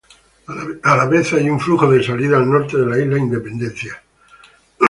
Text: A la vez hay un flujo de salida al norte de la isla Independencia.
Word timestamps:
A 0.83 0.95
la 0.95 1.05
vez 1.05 1.31
hay 1.33 1.47
un 1.47 1.59
flujo 1.59 1.87
de 1.87 2.01
salida 2.03 2.37
al 2.37 2.49
norte 2.49 2.75
de 2.75 2.87
la 2.87 2.97
isla 2.97 3.19
Independencia. 3.19 4.01